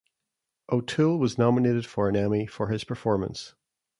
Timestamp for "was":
1.19-1.37